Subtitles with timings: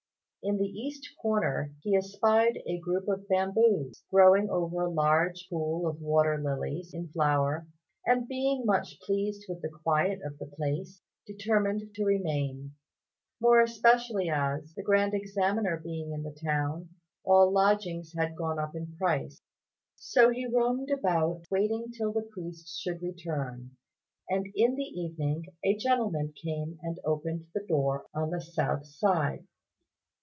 [0.43, 5.85] In the east corner he espied a group of bamboos, growing over a large pool
[5.85, 7.67] of water lilies in flower;
[8.07, 12.73] and, being much pleased with the quiet of the place, determined to remain;
[13.39, 16.89] more especially as, the Grand Examiner being in the town,
[17.23, 19.43] all lodgings had gone up in price.
[19.95, 23.77] So he roamed about waiting till the priests should return;
[24.27, 29.45] and in the evening, a gentleman came and opened the door on the south side.